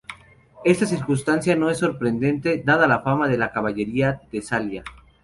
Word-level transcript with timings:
Esta 0.65 0.87
circunstancia 0.87 1.55
no 1.55 1.69
es 1.69 1.77
sorprendente 1.77 2.63
dada 2.65 2.87
la 2.87 3.03
fama 3.03 3.27
de 3.27 3.37
la 3.37 3.51
caballería 3.51 4.19
tesalia. 4.31 4.83